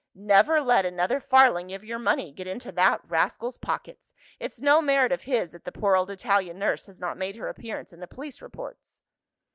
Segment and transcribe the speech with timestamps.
[0.15, 3.99] "Never let another farthing of your money get into that rascal's pocket!
[4.39, 7.47] It's no merit of his that the poor old Italian nurse has not made her
[7.49, 8.99] appearance in the police reports."